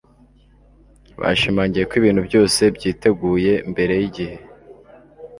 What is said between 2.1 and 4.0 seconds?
byose byiteguye mbere